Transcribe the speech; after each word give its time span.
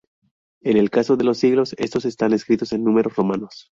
En 0.63 0.77
el 0.77 0.89
caso 0.89 1.15
de 1.15 1.25
los 1.25 1.37
siglos, 1.37 1.75
estos 1.77 2.05
están 2.05 2.33
escritos 2.33 2.71
en 2.73 2.83
números 2.83 3.15
romanos. 3.15 3.69